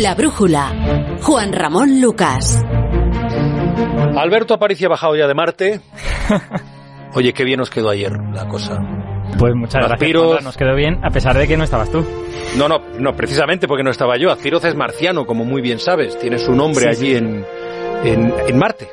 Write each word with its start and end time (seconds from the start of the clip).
La 0.00 0.14
brújula. 0.14 1.18
Juan 1.22 1.52
Ramón 1.52 2.00
Lucas. 2.00 2.60
Alberto 4.16 4.54
Aparicio 4.54 4.88
ha 4.88 4.90
bajado 4.90 5.16
ya 5.16 5.26
de 5.26 5.34
Marte. 5.34 5.80
Oye, 7.14 7.32
qué 7.32 7.44
bien 7.44 7.58
nos 7.58 7.70
quedó 7.70 7.90
ayer 7.90 8.12
la 8.32 8.46
cosa. 8.48 8.78
Pues 9.38 9.54
muchas 9.54 9.86
gracias. 9.86 10.12
Juanra, 10.12 10.40
Nos 10.42 10.56
quedó 10.56 10.74
bien, 10.74 10.98
a 11.04 11.10
pesar 11.10 11.38
de 11.38 11.46
que 11.46 11.56
no 11.56 11.64
estabas 11.64 11.90
tú. 11.90 12.04
No, 12.56 12.68
no, 12.68 12.80
no, 12.98 13.14
precisamente 13.14 13.68
porque 13.68 13.84
no 13.84 13.90
estaba 13.90 14.16
yo. 14.16 14.30
Aziroz 14.30 14.64
es 14.64 14.74
marciano, 14.74 15.26
como 15.26 15.44
muy 15.44 15.62
bien 15.62 15.78
sabes. 15.78 16.18
Tiene 16.18 16.38
su 16.38 16.54
nombre 16.54 16.84
Sí, 16.84 16.88
allí 16.88 17.10
sí. 17.12 17.16
En, 17.16 17.46
en, 18.04 18.34
en 18.48 18.58
Marte. 18.58 18.88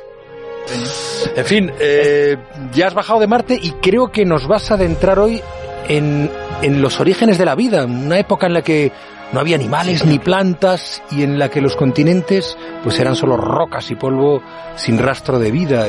En 1.36 1.44
fin, 1.44 1.72
eh, 1.80 2.36
ya 2.72 2.86
has 2.86 2.94
bajado 2.94 3.18
de 3.20 3.26
Marte 3.26 3.58
y 3.60 3.72
creo 3.72 4.12
que 4.12 4.24
nos 4.24 4.46
vas 4.46 4.70
a 4.70 4.74
adentrar 4.74 5.18
hoy 5.18 5.40
en, 5.88 6.30
en 6.62 6.80
los 6.80 7.00
orígenes 7.00 7.38
de 7.38 7.44
la 7.44 7.56
vida, 7.56 7.84
una 7.84 8.18
época 8.18 8.46
en 8.46 8.54
la 8.54 8.62
que 8.62 8.92
no 9.32 9.40
había 9.40 9.56
animales 9.56 10.04
ni 10.04 10.18
plantas 10.18 11.02
y 11.10 11.22
en 11.22 11.38
la 11.38 11.48
que 11.48 11.60
los 11.60 11.76
continentes 11.76 12.56
pues 12.82 12.98
eran 13.00 13.16
solo 13.16 13.36
rocas 13.36 13.90
y 13.90 13.94
polvo 13.94 14.42
sin 14.76 14.98
rastro 14.98 15.38
de 15.38 15.50
vida. 15.50 15.86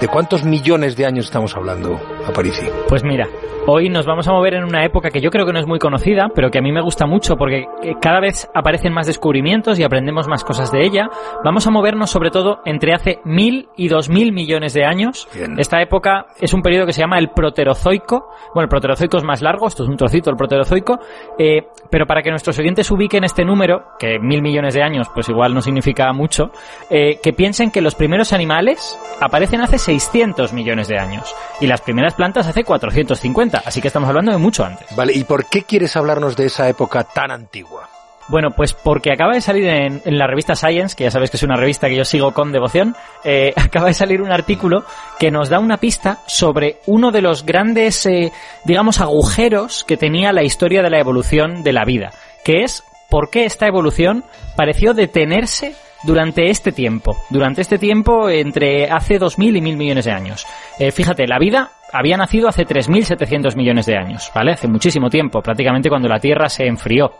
¿De 0.00 0.08
cuántos 0.08 0.44
millones 0.44 0.96
de 0.96 1.04
años 1.04 1.26
estamos 1.26 1.54
hablando, 1.54 2.00
Aparici? 2.30 2.66
Pues 2.88 3.04
mira, 3.04 3.28
hoy 3.66 3.88
nos 3.88 4.06
vamos 4.06 4.26
a 4.28 4.32
mover 4.32 4.54
en 4.54 4.64
una 4.64 4.84
época 4.84 5.10
que 5.10 5.20
yo 5.20 5.30
creo 5.30 5.46
que 5.46 5.52
no 5.52 5.60
es 5.60 5.66
muy 5.66 5.78
conocida, 5.78 6.28
pero 6.34 6.50
que 6.50 6.58
a 6.58 6.62
mí 6.62 6.72
me 6.72 6.80
gusta 6.80 7.06
mucho 7.06 7.36
porque 7.36 7.66
eh, 7.82 7.94
cada 8.00 8.20
vez 8.20 8.48
aparecen 8.54 8.92
más 8.92 9.06
descubrimientos 9.06 9.78
y 9.78 9.82
aprendemos 9.84 10.26
más 10.28 10.44
cosas 10.44 10.72
de 10.72 10.84
ella. 10.84 11.08
Vamos 11.44 11.66
a 11.66 11.70
movernos 11.70 12.10
sobre 12.10 12.30
todo 12.30 12.60
entre 12.64 12.94
hace 12.94 13.20
mil 13.24 13.68
y 13.76 13.88
dos 13.88 14.08
mil 14.08 14.32
millones 14.32 14.72
de 14.74 14.84
años. 14.84 15.28
Bien. 15.34 15.58
Esta 15.58 15.80
época 15.82 16.26
es 16.40 16.54
un 16.54 16.62
periodo 16.62 16.86
que 16.86 16.92
se 16.92 17.00
llama 17.00 17.18
el 17.18 17.30
Proterozoico. 17.30 18.30
Bueno, 18.54 18.64
el 18.64 18.68
Proterozoico 18.68 19.18
es 19.18 19.24
más 19.24 19.42
largo, 19.42 19.66
esto 19.68 19.82
es 19.84 19.88
un 19.88 19.96
trocito, 19.96 20.30
el 20.30 20.36
Proterozoico. 20.36 20.98
eh, 21.38 21.66
pero 21.90 22.06
para 22.06 22.22
que 22.22 22.30
nuestros 22.30 22.58
oyentes 22.58 22.90
ubiquen 22.90 23.24
este 23.24 23.44
número, 23.44 23.82
que 23.98 24.18
mil 24.20 24.42
millones 24.42 24.74
de 24.74 24.82
años, 24.82 25.08
pues 25.12 25.28
igual 25.28 25.52
no 25.54 25.60
significa 25.60 26.12
mucho, 26.12 26.50
eh, 26.88 27.18
que 27.22 27.32
piensen 27.32 27.70
que 27.72 27.80
los 27.80 27.94
primeros 27.96 28.32
animales 28.32 28.96
aparecen 29.20 29.60
hace 29.60 29.76
600 29.78 30.52
millones 30.52 30.86
de 30.88 30.98
años 30.98 31.34
y 31.60 31.66
las 31.66 31.80
primeras 31.80 32.14
plantas 32.20 32.46
hace 32.46 32.64
450, 32.64 33.62
así 33.64 33.80
que 33.80 33.86
estamos 33.86 34.06
hablando 34.06 34.30
de 34.30 34.36
mucho 34.36 34.62
antes. 34.62 34.94
Vale, 34.94 35.14
¿y 35.14 35.24
por 35.24 35.48
qué 35.48 35.62
quieres 35.62 35.96
hablarnos 35.96 36.36
de 36.36 36.44
esa 36.44 36.68
época 36.68 37.02
tan 37.02 37.30
antigua? 37.30 37.88
Bueno, 38.28 38.50
pues 38.54 38.74
porque 38.74 39.10
acaba 39.10 39.32
de 39.32 39.40
salir 39.40 39.64
en, 39.64 40.02
en 40.04 40.18
la 40.18 40.26
revista 40.26 40.54
Science, 40.54 40.94
que 40.94 41.04
ya 41.04 41.10
sabes 41.10 41.30
que 41.30 41.38
es 41.38 41.42
una 41.44 41.56
revista 41.56 41.88
que 41.88 41.96
yo 41.96 42.04
sigo 42.04 42.34
con 42.34 42.52
devoción, 42.52 42.94
eh, 43.24 43.54
acaba 43.56 43.86
de 43.86 43.94
salir 43.94 44.20
un 44.20 44.32
artículo 44.32 44.84
que 45.18 45.30
nos 45.30 45.48
da 45.48 45.60
una 45.60 45.78
pista 45.78 46.18
sobre 46.26 46.80
uno 46.84 47.10
de 47.10 47.22
los 47.22 47.46
grandes, 47.46 48.04
eh, 48.04 48.30
digamos, 48.66 49.00
agujeros 49.00 49.82
que 49.84 49.96
tenía 49.96 50.30
la 50.34 50.42
historia 50.42 50.82
de 50.82 50.90
la 50.90 51.00
evolución 51.00 51.62
de 51.62 51.72
la 51.72 51.86
vida, 51.86 52.12
que 52.44 52.64
es 52.64 52.84
por 53.08 53.30
qué 53.30 53.46
esta 53.46 53.66
evolución 53.66 54.24
pareció 54.56 54.92
detenerse 54.92 55.74
durante 56.02 56.50
este 56.50 56.72
tiempo, 56.72 57.16
durante 57.30 57.62
este 57.62 57.78
tiempo 57.78 58.28
entre 58.28 58.90
hace 58.90 59.18
2.000 59.18 59.56
y 59.56 59.60
1.000 59.60 59.76
millones 59.76 60.04
de 60.04 60.12
años. 60.12 60.46
Eh, 60.78 60.92
fíjate, 60.92 61.26
la 61.26 61.38
vida 61.38 61.70
había 61.92 62.16
nacido 62.16 62.48
hace 62.48 62.66
3.700 62.66 63.56
millones 63.56 63.86
de 63.86 63.96
años, 63.96 64.30
¿vale? 64.34 64.52
Hace 64.52 64.68
muchísimo 64.68 65.08
tiempo, 65.08 65.40
prácticamente 65.40 65.88
cuando 65.88 66.08
la 66.08 66.18
Tierra 66.18 66.48
se 66.48 66.66
enfrió 66.66 67.12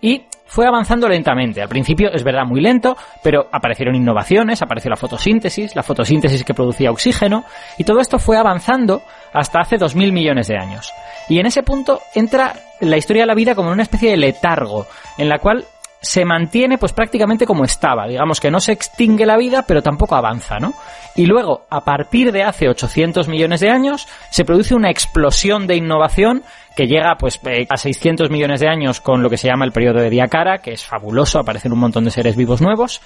y 0.00 0.24
fue 0.46 0.66
avanzando 0.66 1.08
lentamente. 1.08 1.60
Al 1.60 1.68
principio 1.68 2.10
es 2.12 2.24
verdad 2.24 2.44
muy 2.44 2.60
lento, 2.60 2.96
pero 3.22 3.48
aparecieron 3.52 3.94
innovaciones, 3.94 4.62
apareció 4.62 4.90
la 4.90 4.96
fotosíntesis, 4.96 5.76
la 5.76 5.82
fotosíntesis 5.82 6.44
que 6.44 6.54
producía 6.54 6.90
oxígeno, 6.90 7.44
y 7.76 7.84
todo 7.84 8.00
esto 8.00 8.18
fue 8.18 8.36
avanzando 8.36 9.02
hasta 9.32 9.60
hace 9.60 9.76
2.000 9.76 10.12
millones 10.12 10.48
de 10.48 10.56
años. 10.56 10.92
Y 11.28 11.38
en 11.38 11.46
ese 11.46 11.62
punto 11.62 12.00
entra 12.14 12.54
la 12.80 12.96
historia 12.96 13.24
de 13.24 13.26
la 13.26 13.34
vida 13.34 13.54
como 13.54 13.68
en 13.68 13.74
una 13.74 13.82
especie 13.82 14.10
de 14.10 14.16
letargo, 14.16 14.86
en 15.18 15.28
la 15.28 15.38
cual 15.38 15.64
se 16.00 16.24
mantiene 16.24 16.78
pues 16.78 16.92
prácticamente 16.92 17.46
como 17.46 17.64
estaba, 17.64 18.06
digamos 18.06 18.40
que 18.40 18.50
no 18.50 18.60
se 18.60 18.72
extingue 18.72 19.26
la 19.26 19.36
vida, 19.36 19.64
pero 19.66 19.82
tampoco 19.82 20.14
avanza, 20.14 20.58
¿no? 20.58 20.74
Y 21.16 21.26
luego, 21.26 21.62
a 21.68 21.80
partir 21.80 22.30
de 22.30 22.44
hace 22.44 22.68
800 22.68 23.26
millones 23.26 23.60
de 23.60 23.70
años, 23.70 24.06
se 24.30 24.44
produce 24.44 24.74
una 24.74 24.90
explosión 24.90 25.66
de 25.66 25.74
innovación 25.74 26.44
que 26.76 26.86
llega 26.86 27.16
pues 27.18 27.40
eh, 27.44 27.66
a 27.68 27.76
600 27.76 28.30
millones 28.30 28.60
de 28.60 28.68
años 28.68 29.00
con 29.00 29.22
lo 29.22 29.28
que 29.28 29.36
se 29.36 29.48
llama 29.48 29.64
el 29.64 29.72
periodo 29.72 30.00
de 30.00 30.10
Diacara, 30.10 30.58
que 30.58 30.72
es 30.72 30.84
fabuloso, 30.84 31.40
aparecen 31.40 31.72
un 31.72 31.80
montón 31.80 32.04
de 32.04 32.12
seres 32.12 32.36
vivos 32.36 32.62
nuevos, 32.62 33.00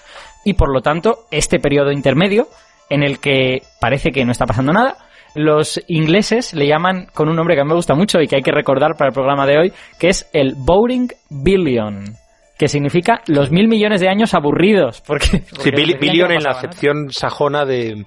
y 0.44 0.52
por 0.52 0.70
lo 0.70 0.82
tanto, 0.82 1.20
este 1.30 1.58
periodo 1.58 1.90
intermedio, 1.90 2.48
en 2.90 3.02
el 3.02 3.18
que 3.18 3.62
parece 3.80 4.10
que 4.10 4.26
no 4.26 4.32
está 4.32 4.44
pasando 4.44 4.74
nada, 4.74 4.98
los 5.34 5.80
ingleses 5.86 6.52
le 6.52 6.66
llaman 6.66 7.06
con 7.14 7.30
un 7.30 7.36
nombre 7.36 7.54
que 7.54 7.62
a 7.62 7.64
mí 7.64 7.70
me 7.70 7.76
gusta 7.76 7.94
mucho 7.94 8.20
y 8.20 8.26
que 8.26 8.36
hay 8.36 8.42
que 8.42 8.52
recordar 8.52 8.96
para 8.98 9.08
el 9.08 9.14
programa 9.14 9.46
de 9.46 9.56
hoy, 9.58 9.72
que 9.98 10.10
es 10.10 10.28
el 10.34 10.54
Boring 10.54 11.08
Billion, 11.30 12.16
que 12.62 12.68
significa 12.68 13.22
los 13.26 13.50
mil 13.50 13.66
millones 13.66 14.00
de 14.00 14.08
años 14.08 14.34
aburridos. 14.34 15.00
Porque, 15.04 15.26
Sí, 15.26 15.42
porque 15.52 15.70
bil- 15.72 15.98
no 16.28 16.30
en 16.36 16.44
la 16.44 16.50
acepción 16.50 17.10
sajona 17.10 17.64
de, 17.64 18.06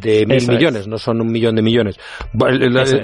de 0.00 0.24
mil 0.26 0.36
Eso 0.38 0.52
es. 0.52 0.58
millones, 0.58 0.88
no 0.88 0.96
son 0.98 1.20
un 1.20 1.28
millón 1.30 1.54
de 1.54 1.62
millones. 1.62 1.98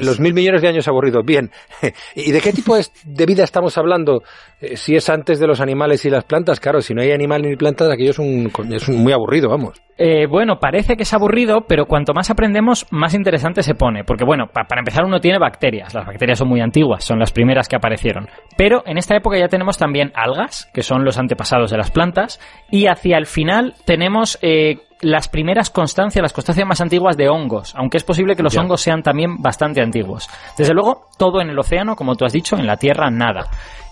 Los 0.01 0.21
mil 0.21 0.35
millones 0.35 0.63
de 0.63 0.69
años 0.69 0.89
aburridos, 0.89 1.25
bien. 1.25 1.51
¿Y 2.15 2.33
de 2.33 2.41
qué 2.41 2.53
tipo 2.53 2.77
de 2.77 3.27
vida 3.27 3.45
estamos 3.45 3.77
hablando? 3.79 4.23
Eh, 4.61 4.77
Si 4.77 4.95
es 4.97 5.09
antes 5.11 5.39
de 5.39 5.47
los 5.47 5.61
animales 5.61 6.05
y 6.05 6.11
las 6.11 6.25
plantas, 6.25 6.61
claro, 6.61 6.81
si 6.81 6.95
no 6.95 7.03
hay 7.03 7.13
animal 7.13 7.43
ni 7.43 7.57
plantas, 7.57 7.91
aquello 7.91 8.11
es, 8.11 8.19
un, 8.19 8.51
es 8.73 8.89
un 8.89 9.03
muy 9.03 9.13
aburrido, 9.13 9.49
vamos. 9.49 9.81
Eh, 10.01 10.27
bueno, 10.29 10.61
parece 10.61 10.97
que 10.97 11.03
es 11.03 11.13
aburrido, 11.13 11.63
pero 11.69 11.87
cuanto 11.87 12.15
más 12.15 12.31
aprendemos, 12.31 12.87
más 12.91 13.15
interesante 13.15 13.63
se 13.65 13.75
pone. 13.75 14.05
Porque, 14.05 14.25
bueno, 14.25 14.47
pa- 14.47 14.65
para 14.65 14.81
empezar 14.81 15.05
uno 15.05 15.19
tiene 15.21 15.39
bacterias. 15.39 15.93
Las 15.93 16.07
bacterias 16.07 16.39
son 16.39 16.49
muy 16.49 16.61
antiguas, 16.61 17.03
son 17.05 17.19
las 17.19 17.33
primeras 17.33 17.69
que 17.69 17.77
aparecieron. 17.77 18.29
Pero 18.57 18.83
en 18.87 18.97
esta 18.97 19.17
época 19.17 19.37
ya 19.39 19.49
tenemos 19.49 19.77
también 19.77 20.13
algas, 20.15 20.71
que 20.73 20.83
son 20.83 21.05
los 21.05 21.19
antepasados 21.19 21.71
de 21.73 21.79
las 21.79 21.91
plantas. 21.91 22.39
Y 22.71 22.87
hacia 22.87 23.19
el 23.19 23.27
final 23.27 23.75
tenemos 23.85 24.39
eh, 24.41 24.77
las 25.01 25.29
primeras 25.29 25.71
constancias, 25.71 26.23
las 26.23 26.33
constancias 26.33 26.67
más 26.67 26.81
antiguas 26.81 27.17
de 27.17 27.29
hongos. 27.29 27.75
Aunque 27.77 27.97
es 27.99 28.05
posible 28.05 28.35
que 28.37 28.43
los 28.43 28.53
Ya. 28.55 28.61
hongos 28.63 28.81
sean 28.81 29.03
también 29.03 29.41
bastante 29.41 29.81
antiguos. 29.81 30.29
Desde 30.57 30.75
luego, 30.75 31.07
todo 31.17 31.41
en 31.41 31.51
el 31.51 31.59
océano, 31.59 31.97
como 31.97 32.17
tú 32.17 32.25
has 32.25 32.33
dicho, 32.33 32.57
en 32.57 32.67
la 32.67 32.77
tierra 32.77 33.11
nada. 33.11 33.47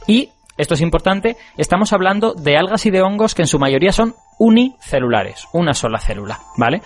Y 0.06 0.31
esto 0.56 0.75
es 0.75 0.81
importante, 0.81 1.37
estamos 1.56 1.93
hablando 1.93 2.33
de 2.34 2.56
algas 2.56 2.87
y 2.87 2.91
de 2.91 3.03
hongos 3.03 3.34
que 3.34 3.43
en 3.43 3.49
su 3.49 3.59
mayoría 3.59 3.93
son 3.93 4.15
unicelulares, 4.39 5.47
una 5.53 5.75
sola 5.75 5.99
célula, 5.99 6.39
¿vale? 6.56 6.81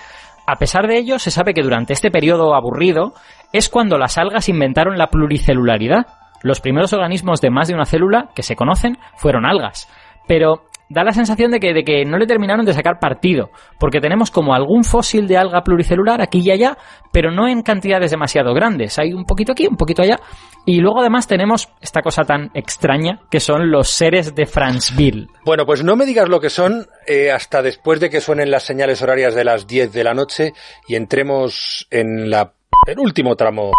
A 0.47 0.57
pesar 0.57 0.89
de 0.89 0.99
ello, 0.99 1.19
se 1.19 1.31
sabe 1.31 1.55
que 1.55 1.63
durante 1.63 1.93
este 1.93 2.11
periodo 2.11 2.55
aburrido 2.55 3.15
es 3.53 3.69
cuando 3.69 3.99
las 3.99 4.19
algas 4.19 4.49
inventaron 4.49 4.99
la 4.99 5.07
pluricelularidad. 5.09 6.07
Los 6.43 6.61
primeros 6.61 6.93
organismos 6.93 7.41
de 7.41 7.51
más 7.51 7.69
de 7.69 7.75
una 7.75 7.85
célula 7.85 8.31
que 8.35 8.43
se 8.43 8.57
conocen 8.57 8.99
fueron 9.17 9.47
algas. 9.47 9.89
Pero 10.27 10.65
da 10.91 11.05
la 11.05 11.13
sensación 11.13 11.53
de 11.53 11.61
que, 11.61 11.73
de 11.73 11.85
que 11.85 12.05
no 12.05 12.19
le 12.19 12.27
terminaron 12.27 12.67
de 12.67 12.75
sacar 12.75 12.99
partido, 12.99 13.51
porque 13.79 14.01
tenemos 14.01 14.31
como 14.31 14.55
algún 14.55 14.83
fósil 14.83 15.29
de 15.29 15.39
alga 15.39 15.63
pluricelular 15.63 16.21
aquí 16.21 16.41
y 16.41 16.51
allá, 16.51 16.77
pero 17.13 17.31
no 17.31 17.49
en 17.49 17.63
cantidades 17.63 18.11
demasiado 18.11 18.53
grandes. 18.53 18.99
Hay 18.99 19.13
un 19.13 19.25
poquito 19.25 19.53
aquí, 19.53 19.69
un 19.69 19.77
poquito 19.77 20.03
allá. 20.03 20.19
Y 20.67 20.81
luego 20.81 21.01
además 21.01 21.29
tenemos 21.29 21.69
esta 21.81 22.03
cosa 22.03 22.25
tan 22.25 22.51
extraña 22.55 23.21
que 23.31 23.39
son 23.39 23.71
los 23.71 23.89
seres 23.89 24.35
de 24.35 24.47
Franceville. 24.47 25.29
Bueno, 25.45 25.65
pues 25.65 25.85
no 25.85 25.95
me 25.95 26.07
digas 26.07 26.29
lo 26.29 26.41
que 26.41 26.51
son 26.51 26.87
eh, 27.07 27.31
hasta 27.31 27.63
después 27.63 28.01
de 28.01 28.11
que 28.11 28.21
suenen 28.21 28.51
las 28.51 28.65
señales 28.65 29.01
horarias 29.01 29.35
de 29.35 29.45
las 29.45 29.69
10 29.69 29.93
de 29.93 30.05
la 30.05 30.13
noche 30.13 30.53
y 30.89 30.97
entremos 30.97 31.87
en 31.91 32.29
la, 32.31 32.53
el 32.87 32.99
último 32.99 33.37
tramo 33.37 33.71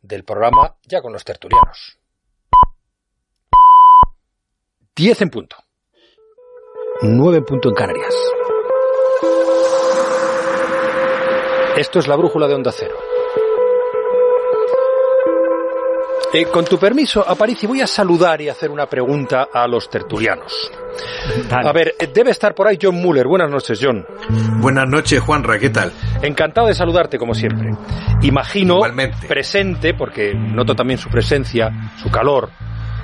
del 0.00 0.24
programa 0.24 0.76
ya 0.84 1.02
con 1.02 1.12
los 1.12 1.24
tertulianos. 1.24 1.98
10 4.94 5.22
en 5.22 5.30
punto. 5.30 5.56
9 7.02 7.38
en 7.38 7.44
punto 7.44 7.68
en 7.68 7.74
Canarias. 7.74 8.14
Esto 11.76 11.98
es 11.98 12.08
la 12.08 12.16
brújula 12.16 12.46
de 12.46 12.54
Onda 12.54 12.72
Cero. 12.72 12.94
Eh, 16.32 16.44
con 16.46 16.64
tu 16.64 16.78
permiso, 16.78 17.24
Aparici, 17.26 17.66
voy 17.66 17.80
a 17.80 17.86
saludar 17.88 18.40
y 18.40 18.48
hacer 18.48 18.70
una 18.70 18.86
pregunta 18.86 19.48
a 19.52 19.66
los 19.66 19.90
tertulianos. 19.90 20.70
Dale. 21.48 21.68
A 21.68 21.72
ver, 21.72 21.94
eh, 21.98 22.08
debe 22.12 22.30
estar 22.30 22.54
por 22.54 22.68
ahí 22.68 22.78
John 22.80 22.94
Muller. 22.96 23.26
Buenas 23.26 23.50
noches, 23.50 23.80
John. 23.82 24.06
Buenas 24.60 24.88
noches, 24.88 25.20
Juanra, 25.20 25.58
¿qué 25.58 25.70
tal? 25.70 25.90
Encantado 26.22 26.68
de 26.68 26.74
saludarte, 26.74 27.18
como 27.18 27.34
siempre. 27.34 27.70
Imagino 28.22 28.74
Igualmente. 28.76 29.26
presente, 29.26 29.94
porque 29.94 30.32
noto 30.34 30.76
también 30.76 30.98
su 30.98 31.08
presencia, 31.08 31.70
su 32.00 32.10
calor. 32.10 32.50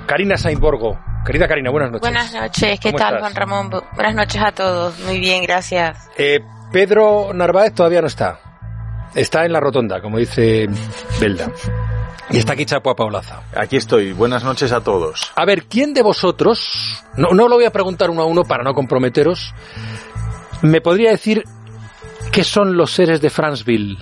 Karina 0.06 0.36
Sainborgo. 0.36 0.98
Querida 1.24 1.48
Karina, 1.48 1.70
buenas 1.70 1.90
noches. 1.90 2.02
Buenas 2.02 2.32
noches, 2.32 2.78
¿qué 2.80 2.90
¿Cómo 2.90 2.98
tal 2.98 3.14
estás? 3.16 3.20
Juan 3.20 3.34
Ramón? 3.34 3.70
Bu- 3.70 3.84
Buenas 3.94 4.14
noches 4.14 4.42
a 4.42 4.52
todos, 4.52 4.98
muy 5.00 5.18
bien, 5.18 5.42
gracias. 5.42 6.08
Eh, 6.16 6.38
Pedro 6.72 7.32
Narváez 7.34 7.74
todavía 7.74 8.00
no 8.00 8.06
está. 8.06 8.38
Está 9.14 9.44
en 9.44 9.52
la 9.52 9.60
rotonda, 9.60 10.00
como 10.00 10.18
dice 10.18 10.66
Belda. 11.20 11.50
Y 12.30 12.38
está 12.38 12.52
aquí 12.52 12.64
Chapo 12.66 12.90
a 12.90 12.96
Paulaza. 12.96 13.40
Aquí 13.56 13.76
estoy. 13.76 14.12
Buenas 14.12 14.44
noches 14.44 14.72
a 14.72 14.80
todos. 14.82 15.32
A 15.36 15.44
ver, 15.44 15.64
¿quién 15.64 15.94
de 15.94 16.02
vosotros, 16.02 17.02
no, 17.16 17.30
no 17.30 17.48
lo 17.48 17.56
voy 17.56 17.64
a 17.64 17.70
preguntar 17.70 18.10
uno 18.10 18.22
a 18.22 18.26
uno 18.26 18.42
para 18.44 18.62
no 18.62 18.74
comprometeros, 18.74 19.54
me 20.62 20.80
podría 20.80 21.10
decir 21.10 21.42
qué 22.32 22.44
son 22.44 22.76
los 22.76 22.92
seres 22.92 23.20
de 23.20 23.30
Franceville? 23.30 23.98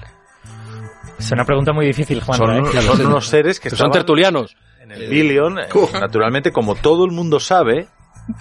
Es 1.19 1.31
una 1.33 1.45
pregunta 1.45 1.73
muy 1.73 1.87
difícil, 1.87 2.21
Juan. 2.23 2.39
Son, 2.39 2.67
¿eh? 2.67 2.83
son 2.83 3.07
unos 3.07 3.27
seres 3.27 3.61
que 3.61 3.71
son 3.71 3.91
tertulianos. 3.91 4.57
En 4.85 4.93
el 4.93 5.09
Billion. 5.09 5.59
eh, 5.59 5.67
Naturalmente, 5.95 6.53
como 6.53 6.75
todo 6.75 7.05
el 7.05 7.11
mundo 7.11 7.41
sabe, 7.41 7.87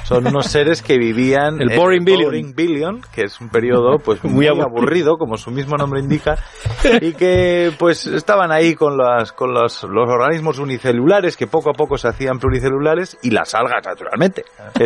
Son 0.05 0.25
unos 0.25 0.47
seres 0.47 0.81
que 0.81 0.97
vivían 0.97 1.61
El 1.61 1.71
en 1.71 1.77
Boring 1.77 2.05
Billion. 2.05 2.53
Billion, 2.55 3.01
que 3.13 3.23
es 3.23 3.39
un 3.41 3.49
periodo 3.49 3.97
pues 3.99 4.23
muy, 4.23 4.33
Muy 4.33 4.47
aburrido. 4.47 4.67
aburrido. 4.67 5.17
como 5.17 5.37
su 5.37 5.51
mismo 5.51 5.75
nombre 5.75 5.99
indica, 5.99 6.37
y 7.01 7.13
que 7.13 7.71
pues 7.77 8.07
estaban 8.07 8.51
ahí 8.51 8.75
con 8.75 8.97
las 8.97 9.31
con 9.33 9.53
los, 9.53 9.83
los 9.83 10.09
organismos 10.09 10.59
unicelulares 10.59 11.35
que 11.37 11.47
poco 11.47 11.69
a 11.69 11.73
poco 11.73 11.97
se 11.97 12.07
hacían 12.07 12.39
pluricelulares 12.39 13.17
y 13.23 13.31
las 13.31 13.53
algas 13.55 13.85
naturalmente. 13.85 14.43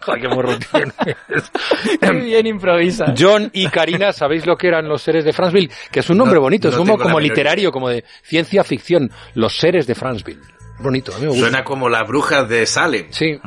Joder, 0.00 0.58
qué 2.00 2.12
bien 2.12 2.46
improvisa. 2.46 3.14
John 3.18 3.50
y 3.52 3.66
Karina, 3.68 4.12
¿sabéis 4.12 4.46
lo 4.46 4.56
que 4.56 4.68
eran 4.68 4.88
los 4.88 5.02
seres 5.02 5.24
de 5.24 5.32
Franceville? 5.32 5.70
Que 5.90 6.00
es 6.00 6.10
un 6.10 6.18
nombre 6.18 6.36
No, 6.36 6.42
bonito, 6.42 6.68
es 6.68 6.76
no 6.76 6.96
como, 6.96 7.20
literario, 7.20 7.70
como 7.70 7.88
de 7.88 8.04
ciencia 8.22 8.64
ficción. 8.64 9.10
Los 9.34 9.56
seres 9.56 9.86
de 9.86 9.94
Franceville. 9.94 10.40
Bonito, 10.82 11.14
a 11.14 11.18
mí 11.18 11.22
me 11.22 11.28
gusta. 11.28 11.42
Suena 11.42 11.64
como 11.64 11.88
las 11.88 12.06
brujas 12.06 12.48
de 12.48 12.66
Salem. 12.66 13.06
Sí, 13.10 13.38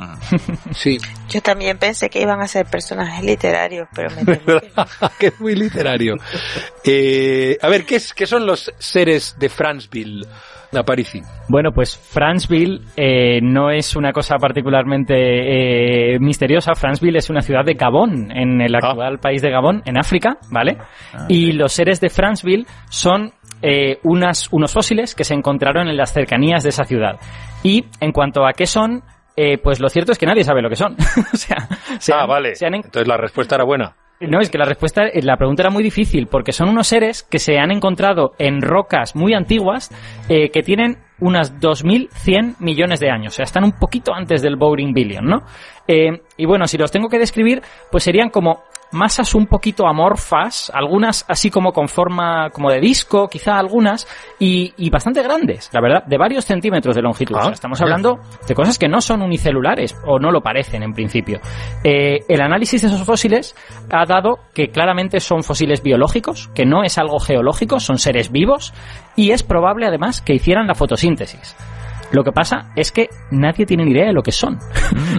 sí. 0.71 0.97
Yo 1.30 1.41
también 1.41 1.77
pensé 1.77 2.09
que 2.09 2.21
iban 2.21 2.41
a 2.41 2.47
ser 2.47 2.65
personajes 2.65 3.24
literarios, 3.24 3.88
pero 3.95 4.09
me 4.15 4.24
temo 4.38 4.62
que 5.19 5.27
es 5.27 5.39
muy 5.39 5.56
literario. 5.56 6.15
Eh, 6.83 7.57
a 7.62 7.69
ver, 7.69 7.85
¿qué, 7.85 7.95
es, 7.95 8.13
¿qué 8.13 8.27
son 8.27 8.45
los 8.45 8.71
seres 8.77 9.35
de 9.39 9.50
Franceville? 9.50 10.27
Bueno, 11.50 11.71
pues 11.71 11.95
Franceville 11.95 12.81
eh, 12.97 13.39
no 13.41 13.69
es 13.69 13.95
una 13.95 14.12
cosa 14.12 14.38
particularmente 14.38 16.15
eh, 16.15 16.19
misteriosa. 16.19 16.74
Franceville 16.74 17.18
es 17.18 17.30
una 17.30 17.41
ciudad 17.41 17.63
de 17.63 17.75
Gabón, 17.75 18.31
en 18.31 18.59
el 18.59 18.74
actual 18.75 19.19
país 19.19 19.41
de 19.41 19.51
Gabón, 19.51 19.83
en 19.85 19.97
África, 19.97 20.38
¿vale? 20.50 20.77
y 21.27 21.51
los 21.51 21.74
seres 21.74 22.01
de 22.01 22.09
Franceville 22.09 22.65
son 22.89 23.31
eh, 23.63 23.98
unas, 24.04 24.48
unos 24.51 24.71
fósiles 24.71 25.15
que 25.15 25.24
se 25.24 25.33
encontraron 25.33 25.88
en 25.88 25.98
las 25.98 26.13
cercanías 26.13 26.62
de 26.62 26.69
esa 26.69 26.83
ciudad. 26.83 27.19
Y 27.63 27.86
en 28.00 28.12
cuanto 28.12 28.45
a 28.45 28.54
qué 28.54 28.68
son, 28.68 29.01
eh, 29.36 29.57
pues 29.57 29.80
lo 29.80 29.89
cierto 29.89 30.12
es 30.12 30.19
que 30.19 30.27
nadie 30.27 30.44
sabe 30.44 30.62
lo 30.62 30.69
que 30.69 30.75
son. 30.75 30.94
o 31.33 31.38
sea, 31.38 31.68
se 32.00 32.13
ah, 32.13 32.21
han- 32.21 32.27
vale. 32.27 32.56
se 32.56 32.65
han 32.68 32.75
en- 32.75 32.83
Entonces 32.86 33.07
la 33.07 33.18
respuesta 33.18 33.56
era 33.56 33.63
buena. 33.63 33.95
no, 34.19 34.39
es 34.39 34.50
que 34.50 34.57
la 34.60 34.65
respuesta, 34.65 35.04
eh, 35.07 35.21
la 35.24 35.38
pregunta 35.38 35.63
era 35.63 35.69
muy 35.71 35.81
difícil, 35.83 36.27
porque 36.27 36.51
son 36.51 36.69
unos 36.69 36.88
seres 36.88 37.24
que 37.24 37.39
se 37.39 37.57
han 37.57 37.71
encontrado 37.71 38.33
en 38.38 38.62
rocas 38.62 39.15
muy 39.15 39.33
antiguas 39.33 39.89
eh, 40.30 40.50
que 40.50 40.62
tienen 40.62 40.98
unas 41.19 41.59
2.100 41.59 42.56
millones 42.59 43.00
de 43.00 43.09
años. 43.09 43.33
O 43.33 43.36
sea, 43.38 43.44
están 43.44 43.63
un 43.63 43.74
poquito 43.74 44.13
antes 44.13 44.42
del 44.42 44.56
Boring 44.57 44.94
Billion, 44.94 45.25
¿no? 45.25 45.44
Eh, 45.88 46.21
y 46.38 46.45
bueno, 46.45 46.68
si 46.68 46.77
los 46.77 46.92
tengo 46.92 47.07
que 47.09 47.18
describir, 47.19 47.62
pues 47.92 48.04
serían 48.04 48.30
como 48.30 48.63
masas 48.94 49.36
un 49.36 49.48
poquito 49.48 49.88
amorfas, 49.88 50.72
algunas 50.74 51.25
así 51.28 51.50
como 51.50 51.72
con 51.72 51.88
forma 51.88 52.50
como 52.51 52.72
de 52.72 52.80
disco, 52.80 53.28
quizá 53.28 53.57
algunas, 53.57 54.07
y, 54.40 54.74
y 54.78 54.90
bastante 54.90 55.22
grandes, 55.22 55.69
la 55.74 55.81
verdad, 55.81 56.04
de 56.06 56.18
varios 56.18 56.45
centímetros 56.45 56.95
de 56.95 57.01
longitud. 57.01 57.36
Ah, 57.36 57.40
O 57.40 57.44
sea, 57.45 57.54
estamos 57.54 57.81
hablando 57.81 58.19
de 58.48 58.56
cosas 58.56 58.78
que 58.78 58.88
no 58.88 59.01
son 59.01 59.22
unicelulares, 59.22 59.95
o 60.06 60.19
no 60.19 60.31
lo 60.31 60.42
parecen 60.42 60.84
en 60.84 60.94
principio. 60.94 61.40
Eh, 61.84 62.19
el 62.28 62.42
análisis 62.42 62.81
de 62.81 62.88
esos 62.88 63.04
fósiles 63.04 63.56
ha 63.92 64.06
dado 64.06 64.40
que 64.54 64.69
claramente 64.69 65.19
son 65.19 65.44
fósiles 65.44 65.81
biológicos, 65.81 66.50
que 66.54 66.66
no 66.66 66.84
es 66.84 66.98
algo 66.98 67.19
geológico, 67.19 67.80
son 67.80 67.98
seres 67.98 68.31
vivos, 68.31 68.74
y 69.16 69.31
es 69.31 69.44
probable 69.44 69.88
además 69.88 70.22
que 70.22 70.34
hicieran 70.34 70.68
la 70.68 70.75
fotosíntesis. 70.75 71.56
Lo 72.13 72.24
que 72.24 72.31
pasa 72.31 72.71
es 72.75 72.92
que 72.92 73.10
nadie 73.31 73.65
tiene 73.65 73.86
ni 73.86 73.92
idea 73.92 74.06
de 74.06 74.13
lo 74.13 74.21
que 74.21 74.31
son. 74.31 74.60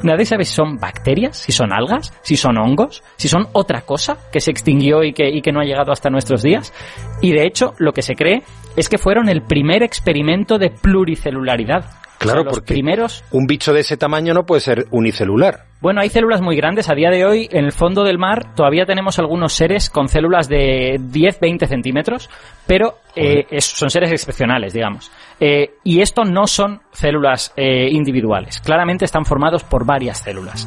nadie 0.04 0.24
sabe 0.24 0.44
si 0.44 0.54
son 0.54 0.78
bacterias, 0.78 1.36
si 1.36 1.50
son 1.50 1.72
algas, 1.72 2.12
si 2.22 2.36
son 2.36 2.56
hongos, 2.56 3.02
si 3.16 3.26
son 3.26 3.48
otra 3.52 3.80
cosa 3.80 4.16
que 4.32 4.40
se 4.40 4.52
extinguió 4.52 5.02
y 5.02 5.12
que, 5.12 5.28
y 5.28 5.42
que 5.42 5.50
no 5.50 5.60
ha 5.60 5.64
llegado 5.64 5.90
hasta 5.90 6.08
nuestros 6.08 6.42
días. 6.42 6.72
Y 7.20 7.32
de 7.32 7.46
hecho, 7.46 7.74
lo 7.78 7.92
que 7.92 8.02
se 8.02 8.14
cree 8.14 8.44
es 8.76 8.88
que 8.88 8.98
fueron 8.98 9.28
el 9.28 9.42
primer 9.42 9.82
experimento 9.82 10.56
de 10.56 10.70
pluricelularidad. 10.70 11.84
Claro, 12.18 12.40
O 12.40 12.42
sea, 12.42 12.50
los 12.50 12.58
porque- 12.60 12.74
primeros 12.74 13.24
Un 13.32 13.46
bicho 13.46 13.72
de 13.72 13.80
ese 13.80 13.96
tamaño 13.96 14.32
no 14.34 14.44
puede 14.46 14.60
ser 14.60 14.86
unicelular. 14.90 15.64
bueno, 15.80 16.00
hay 16.00 16.08
células 16.08 16.40
muy 16.40 16.56
grandes. 16.56 16.88
A 16.88 16.94
día 16.94 17.10
de 17.10 17.24
hoy, 17.26 17.48
en 17.52 17.64
el 17.66 17.72
fondo 17.72 18.02
del 18.04 18.18
mar, 18.18 18.54
todavía 18.54 18.86
tenemos 18.86 19.18
algunos 19.18 19.52
seres 19.52 19.90
con 19.90 20.08
células 20.08 20.48
de 20.48 20.96
10-20 20.98 21.66
centímetros, 21.66 22.30
pero 22.66 22.98
eh, 23.16 23.46
es- 23.50 23.66
son 23.66 23.90
seres 23.90 24.10
excepcionales, 24.10 24.72
digamos. 24.72 25.10
Eh, 25.40 25.74
y 25.84 26.00
esto 26.00 26.24
no 26.24 26.46
son 26.46 26.80
células 26.92 27.52
eh, 27.56 27.88
individuales. 27.90 28.60
Claramente 28.60 29.04
están 29.04 29.24
formados 29.24 29.62
por 29.64 29.84
varias 29.84 30.18
células. 30.18 30.66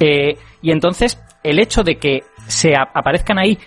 Y 0.00 0.70
entonces, 0.72 1.20
el 1.44 1.58
hecho 1.60 1.82
de 1.84 1.96
que 1.98 2.22
se 2.48 2.74
aparezcan 2.76 3.38
ahí 3.38 3.58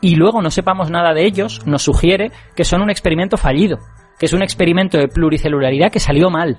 y 0.00 0.16
luego 0.16 0.42
no 0.42 0.50
sepamos 0.50 0.90
nada 0.90 1.12
de 1.14 1.24
ellos, 1.26 1.64
nos 1.66 1.82
sugiere 1.82 2.30
que 2.56 2.64
son 2.64 2.82
un 2.82 2.90
experimento 2.90 3.36
fallido, 3.36 3.78
que 4.18 4.26
es 4.26 4.32
un 4.32 4.42
experimento 4.42 4.98
de 4.98 5.08
pluricelularidad 5.08 5.90
que 5.92 6.00
salió 6.00 6.30
mal, 6.30 6.56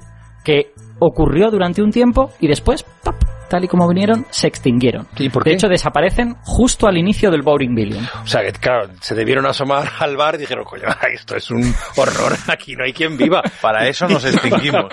que 0.50 0.72
ocurrió 0.98 1.52
durante 1.52 1.84
un 1.84 1.92
tiempo 1.92 2.32
y 2.40 2.48
después, 2.48 2.84
¡pap! 3.04 3.29
Tal 3.50 3.66
y 3.66 3.68
como 3.68 3.88
vinieron, 3.88 4.26
se 4.30 4.48
extinguieron. 4.48 5.08
¿Y 5.18 5.30
por 5.30 5.44
de 5.44 5.52
qué? 5.52 5.56
hecho, 5.56 5.68
desaparecen 5.68 6.36
justo 6.44 6.88
al 6.88 6.98
inicio 6.98 7.32
del 7.32 7.42
Boring 7.42 7.76
Billion. 7.76 8.08
O 8.24 8.28
sea, 8.28 8.42
que 8.42 8.52
claro, 8.54 8.90
se 9.02 9.16
debieron 9.16 9.46
asomar 9.46 9.90
al 10.00 10.16
bar 10.16 10.36
y 10.36 10.40
dijeron, 10.40 10.64
coño, 10.64 10.84
esto 11.14 11.36
es 11.36 11.50
un 11.52 11.74
horror, 11.98 12.34
aquí 12.48 12.76
no 12.76 12.84
hay 12.86 12.94
quien 12.94 13.18
viva. 13.18 13.42
Para 13.62 13.88
eso 13.88 14.08
nos 14.08 14.24
extinguimos. 14.24 14.86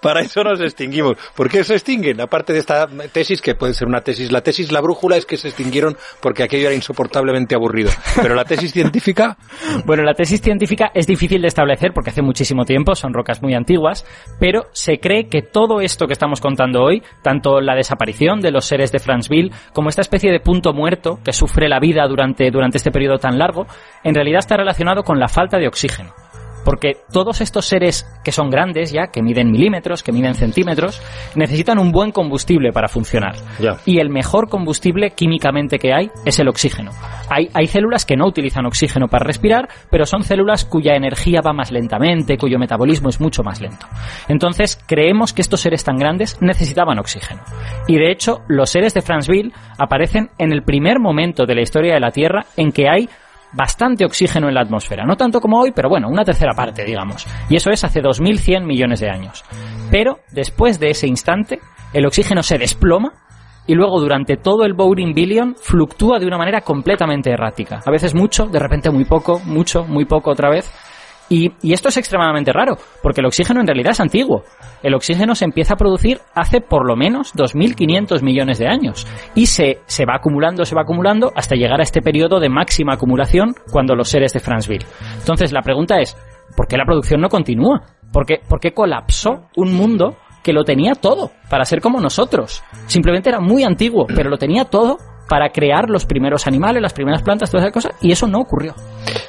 Para 0.00 0.20
eso 0.20 0.42
nos 0.42 0.60
extinguimos. 0.60 1.16
¿Por 1.34 1.50
qué 1.50 1.64
se 1.64 1.74
extinguen? 1.74 2.20
Aparte 2.20 2.52
de 2.52 2.60
esta 2.60 2.86
tesis, 3.12 3.42
que 3.42 3.54
puede 3.54 3.74
ser 3.74 3.88
una 3.88 4.00
tesis. 4.00 4.32
La 4.32 4.40
tesis, 4.40 4.72
la 4.72 4.80
brújula, 4.80 5.16
es 5.16 5.26
que 5.26 5.36
se 5.36 5.48
extinguieron 5.48 5.96
porque 6.20 6.42
aquello 6.42 6.66
era 6.66 6.74
insoportablemente 6.74 7.54
aburrido. 7.54 7.90
Pero 8.22 8.34
la 8.34 8.44
tesis 8.44 8.72
científica, 8.72 9.36
Bueno, 9.84 10.02
la 10.02 10.14
tesis 10.14 10.40
científica 10.40 10.90
es 10.94 11.06
difícil 11.06 11.42
de 11.42 11.48
establecer 11.48 11.92
porque 11.92 12.10
hace 12.10 12.22
muchísimo 12.22 12.64
tiempo, 12.64 12.94
son 12.94 13.12
rocas 13.12 13.42
muy 13.42 13.54
antiguas, 13.54 14.04
pero 14.38 14.66
se 14.72 14.98
cree 14.98 15.28
que 15.28 15.42
todo 15.42 15.80
esto 15.80 16.06
que 16.06 16.12
estamos 16.12 16.40
contando 16.40 16.82
hoy, 16.82 17.02
tanto 17.22 17.60
la 17.60 17.74
desaparición 17.88 18.40
de 18.40 18.50
los 18.50 18.66
seres 18.66 18.92
de 18.92 18.98
Franceville 18.98 19.50
como 19.72 19.88
esta 19.88 20.02
especie 20.02 20.30
de 20.30 20.40
punto 20.40 20.74
muerto 20.74 21.20
que 21.24 21.32
sufre 21.32 21.68
la 21.68 21.80
vida 21.80 22.06
durante, 22.06 22.50
durante 22.50 22.76
este 22.76 22.90
periodo 22.90 23.18
tan 23.18 23.38
largo, 23.38 23.66
en 24.04 24.14
realidad 24.14 24.40
está 24.40 24.58
relacionado 24.58 25.02
con 25.02 25.18
la 25.18 25.28
falta 25.28 25.58
de 25.58 25.68
oxígeno. 25.68 26.12
Porque 26.64 26.98
todos 27.12 27.40
estos 27.40 27.66
seres 27.66 28.06
que 28.24 28.32
son 28.32 28.50
grandes 28.50 28.92
ya, 28.92 29.08
que 29.12 29.22
miden 29.22 29.50
milímetros, 29.50 30.02
que 30.02 30.12
miden 30.12 30.34
centímetros, 30.34 31.00
necesitan 31.34 31.78
un 31.78 31.92
buen 31.92 32.12
combustible 32.12 32.72
para 32.72 32.88
funcionar. 32.88 33.36
Y 33.86 34.00
el 34.00 34.10
mejor 34.10 34.48
combustible 34.48 35.10
químicamente 35.10 35.78
que 35.78 35.92
hay 35.92 36.10
es 36.24 36.38
el 36.38 36.48
oxígeno. 36.48 36.90
Hay, 37.30 37.48
hay 37.54 37.66
células 37.66 38.04
que 38.04 38.16
no 38.16 38.26
utilizan 38.26 38.66
oxígeno 38.66 39.08
para 39.08 39.24
respirar, 39.24 39.68
pero 39.90 40.06
son 40.06 40.22
células 40.22 40.64
cuya 40.64 40.94
energía 40.94 41.40
va 41.44 41.52
más 41.52 41.70
lentamente, 41.70 42.36
cuyo 42.36 42.58
metabolismo 42.58 43.08
es 43.08 43.20
mucho 43.20 43.42
más 43.42 43.60
lento. 43.60 43.86
Entonces, 44.28 44.78
creemos 44.86 45.32
que 45.32 45.42
estos 45.42 45.60
seres 45.60 45.84
tan 45.84 45.96
grandes 45.96 46.40
necesitaban 46.40 46.98
oxígeno. 46.98 47.42
Y 47.86 47.96
de 47.96 48.10
hecho, 48.10 48.42
los 48.48 48.70
seres 48.70 48.94
de 48.94 49.02
Franceville 49.02 49.52
aparecen 49.78 50.30
en 50.38 50.52
el 50.52 50.62
primer 50.62 50.98
momento 51.00 51.46
de 51.46 51.54
la 51.54 51.62
historia 51.62 51.94
de 51.94 52.00
la 52.00 52.10
Tierra 52.10 52.46
en 52.56 52.72
que 52.72 52.88
hay 52.88 53.08
bastante 53.52 54.04
oxígeno 54.04 54.48
en 54.48 54.54
la 54.54 54.62
atmósfera. 54.62 55.04
No 55.04 55.16
tanto 55.16 55.40
como 55.40 55.60
hoy, 55.60 55.72
pero 55.74 55.88
bueno, 55.88 56.08
una 56.08 56.24
tercera 56.24 56.52
parte, 56.54 56.84
digamos. 56.84 57.26
Y 57.48 57.56
eso 57.56 57.70
es 57.70 57.82
hace 57.84 58.00
2100 58.00 58.66
millones 58.66 59.00
de 59.00 59.10
años. 59.10 59.44
Pero 59.90 60.20
después 60.32 60.78
de 60.78 60.90
ese 60.90 61.06
instante, 61.06 61.60
el 61.92 62.06
oxígeno 62.06 62.42
se 62.42 62.58
desploma 62.58 63.12
y 63.66 63.74
luego 63.74 64.00
durante 64.00 64.36
todo 64.36 64.64
el 64.64 64.72
Boring 64.72 65.14
Billion 65.14 65.54
fluctúa 65.54 66.18
de 66.18 66.26
una 66.26 66.38
manera 66.38 66.62
completamente 66.62 67.30
errática. 67.30 67.80
A 67.84 67.90
veces 67.90 68.14
mucho, 68.14 68.46
de 68.46 68.58
repente 68.58 68.90
muy 68.90 69.04
poco, 69.04 69.40
mucho, 69.44 69.84
muy 69.84 70.06
poco 70.06 70.30
otra 70.30 70.48
vez. 70.50 70.72
Y, 71.28 71.52
y 71.62 71.72
esto 71.72 71.88
es 71.88 71.96
extremadamente 71.96 72.52
raro, 72.52 72.76
porque 73.02 73.20
el 73.20 73.26
oxígeno 73.26 73.60
en 73.60 73.66
realidad 73.66 73.92
es 73.92 74.00
antiguo. 74.00 74.44
El 74.82 74.94
oxígeno 74.94 75.34
se 75.34 75.44
empieza 75.44 75.74
a 75.74 75.76
producir 75.76 76.20
hace 76.34 76.60
por 76.60 76.86
lo 76.86 76.96
menos 76.96 77.34
2.500 77.34 78.22
millones 78.22 78.58
de 78.58 78.68
años. 78.68 79.06
Y 79.34 79.46
se, 79.46 79.80
se 79.86 80.06
va 80.06 80.16
acumulando, 80.16 80.64
se 80.64 80.74
va 80.74 80.82
acumulando 80.82 81.32
hasta 81.34 81.56
llegar 81.56 81.80
a 81.80 81.82
este 81.82 82.00
periodo 82.00 82.40
de 82.40 82.48
máxima 82.48 82.94
acumulación 82.94 83.54
cuando 83.70 83.94
los 83.94 84.08
seres 84.08 84.32
de 84.32 84.40
Franceville. 84.40 84.86
Entonces 85.18 85.52
la 85.52 85.62
pregunta 85.62 86.00
es, 86.00 86.16
¿por 86.56 86.66
qué 86.66 86.76
la 86.76 86.84
producción 86.84 87.20
no 87.20 87.28
continúa? 87.28 87.82
¿Por 88.12 88.24
qué, 88.24 88.40
por 88.48 88.60
qué 88.60 88.72
colapsó 88.72 89.48
un 89.56 89.74
mundo 89.74 90.16
que 90.42 90.52
lo 90.52 90.64
tenía 90.64 90.94
todo 90.94 91.30
para 91.50 91.64
ser 91.64 91.80
como 91.80 92.00
nosotros? 92.00 92.62
Simplemente 92.86 93.28
era 93.28 93.40
muy 93.40 93.64
antiguo, 93.64 94.06
pero 94.06 94.30
lo 94.30 94.38
tenía 94.38 94.64
todo 94.64 94.96
para 95.28 95.50
crear 95.50 95.88
los 95.88 96.06
primeros 96.06 96.46
animales, 96.46 96.82
las 96.82 96.92
primeras 96.92 97.22
plantas, 97.22 97.50
toda 97.50 97.64
esa 97.64 97.72
cosa, 97.72 97.90
y 98.00 98.12
eso 98.12 98.26
no 98.26 98.40
ocurrió. 98.40 98.74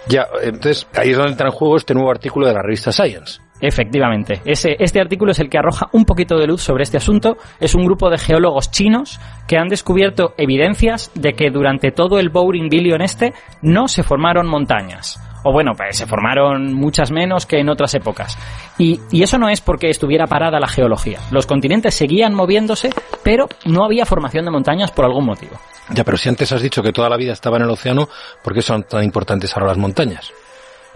ya, 0.07 0.27
entonces 0.41 0.87
ahí 0.95 1.11
es 1.11 1.17
donde 1.17 1.31
entra 1.31 1.47
en 1.47 1.53
juego 1.53 1.77
este 1.77 1.93
nuevo 1.93 2.09
artículo 2.09 2.47
de 2.47 2.53
la 2.53 2.61
revista 2.61 2.91
Science. 2.91 3.41
Efectivamente. 3.61 4.41
Ese, 4.45 4.75
este 4.79 5.01
artículo 5.01 5.31
es 5.31 5.39
el 5.39 5.49
que 5.49 5.57
arroja 5.57 5.89
un 5.91 6.05
poquito 6.05 6.37
de 6.37 6.47
luz 6.47 6.61
sobre 6.61 6.83
este 6.83 6.97
asunto. 6.97 7.37
Es 7.59 7.75
un 7.75 7.85
grupo 7.85 8.09
de 8.09 8.17
geólogos 8.17 8.71
chinos 8.71 9.19
que 9.47 9.57
han 9.57 9.67
descubierto 9.67 10.33
evidencias 10.37 11.11
de 11.15 11.33
que 11.33 11.49
durante 11.51 11.91
todo 11.91 12.19
el 12.19 12.29
Boring 12.29 12.69
Billion 12.69 13.01
este 13.01 13.33
no 13.61 13.87
se 13.87 14.03
formaron 14.03 14.47
montañas. 14.47 15.19
O 15.43 15.53
bueno, 15.53 15.71
pues 15.75 15.97
se 15.97 16.05
formaron 16.05 16.73
muchas 16.73 17.11
menos 17.11 17.45
que 17.45 17.59
en 17.59 17.69
otras 17.69 17.93
épocas. 17.95 18.37
Y, 18.77 18.99
y 19.09 19.23
eso 19.23 19.37
no 19.37 19.49
es 19.49 19.61
porque 19.61 19.89
estuviera 19.89 20.27
parada 20.27 20.59
la 20.59 20.67
geología. 20.67 21.19
Los 21.31 21.45
continentes 21.45 21.95
seguían 21.95 22.33
moviéndose, 22.33 22.89
pero 23.23 23.47
no 23.65 23.85
había 23.85 24.05
formación 24.05 24.45
de 24.45 24.51
montañas 24.51 24.91
por 24.91 25.05
algún 25.05 25.25
motivo. 25.25 25.57
Ya, 25.91 26.03
pero 26.03 26.17
si 26.17 26.29
antes 26.29 26.51
has 26.51 26.61
dicho 26.61 26.83
que 26.83 26.91
toda 26.91 27.09
la 27.09 27.17
vida 27.17 27.33
estaba 27.33 27.57
en 27.57 27.63
el 27.63 27.69
océano, 27.69 28.09
¿por 28.43 28.53
qué 28.53 28.61
son 28.61 28.83
tan 28.83 29.03
importantes 29.03 29.55
ahora 29.55 29.69
las 29.69 29.77
montañas? 29.77 30.31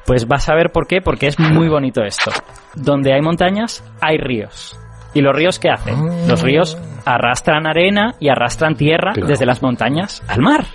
Pues 0.06 0.28
vas 0.28 0.50
a 0.50 0.56
ver 0.56 0.72
por 0.72 0.86
qué, 0.88 1.02
porque 1.02 1.28
es 1.28 1.40
muy 1.40 1.70
bonito 1.70 2.04
esto. 2.04 2.32
Donde 2.76 3.14
hay 3.14 3.22
montañas, 3.22 3.84
hay 4.02 4.18
ríos. 4.18 4.78
¿Y 5.14 5.22
los 5.22 5.36
ríos 5.36 5.60
qué 5.60 5.70
hacen? 5.70 6.28
Los 6.28 6.42
ríos 6.42 6.78
arrastran 7.06 7.68
arena 7.68 8.16
y 8.20 8.30
arrastran 8.30 8.76
tierra 8.76 9.12
Claro. 9.14 9.28
desde 9.28 9.46
las 9.46 9.62
montañas 9.62 10.24
al 10.28 10.42
mar. 10.42 10.66